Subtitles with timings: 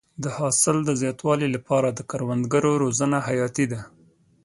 [0.23, 3.81] د حاصل د زیاتوالي لپاره د کروندګرو روزنه حیاتي ده.